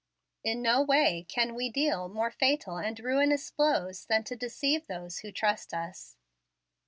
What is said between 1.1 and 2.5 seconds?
can we deal more